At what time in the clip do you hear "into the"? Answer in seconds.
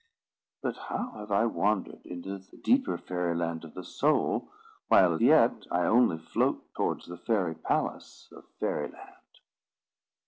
2.07-2.57